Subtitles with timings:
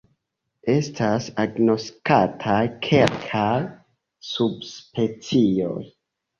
[0.75, 2.57] Estas agnoskataj
[2.89, 3.53] kelkaj
[4.33, 5.81] subspecioj.